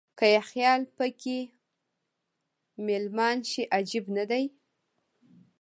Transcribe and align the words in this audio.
که 0.17 0.25
یې 0.33 0.41
خیال 0.49 0.81
په 0.97 1.05
کې 1.21 1.37
مېلمان 2.87 3.37
شي 3.49 3.63
عجب 3.77 4.05
نه 4.17 4.23
دی. 4.29 4.45